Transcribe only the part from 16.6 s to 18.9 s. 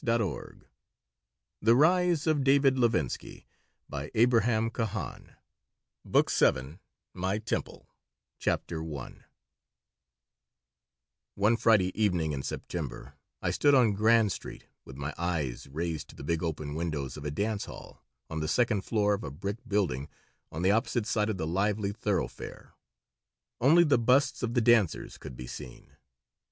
windows of a dance hall on the second